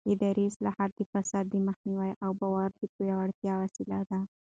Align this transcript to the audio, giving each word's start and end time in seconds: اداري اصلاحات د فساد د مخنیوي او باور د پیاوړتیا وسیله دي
اداري 0.13 0.43
اصلاحات 0.49 0.91
د 0.95 1.01
فساد 1.11 1.45
د 1.49 1.55
مخنیوي 1.67 2.11
او 2.23 2.31
باور 2.41 2.69
د 2.79 2.81
پیاوړتیا 2.95 3.53
وسیله 3.63 3.99
دي 4.09 4.19